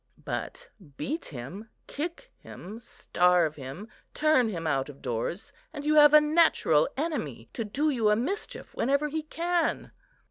But 0.25 0.67
beat 0.97 1.25
him, 1.25 1.69
kick 1.85 2.31
him, 2.39 2.79
starve 2.79 3.55
him, 3.55 3.87
turn 4.15 4.49
him 4.49 4.65
out 4.65 4.89
of 4.89 4.99
doors; 4.99 5.53
and 5.71 5.85
you 5.85 5.93
have 5.93 6.15
a 6.15 6.19
natural 6.19 6.89
enemy 6.97 7.49
to 7.53 7.63
do 7.63 7.91
you 7.91 8.09
a 8.09 8.15
mischief 8.15 8.73
whenever 8.73 9.09
he 9.09 9.21
can." 9.21 9.91